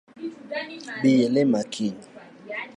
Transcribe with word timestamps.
Bi 1.01 1.11
ilima 1.25 1.61
kiny 1.73 1.97